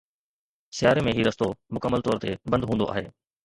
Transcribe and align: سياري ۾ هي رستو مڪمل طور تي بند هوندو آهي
سياري 0.77 1.03
۾ 1.09 1.13
هي 1.17 1.27
رستو 1.29 1.51
مڪمل 1.77 2.07
طور 2.09 2.17
تي 2.25 2.35
بند 2.51 2.69
هوندو 2.69 2.93
آهي 2.93 3.09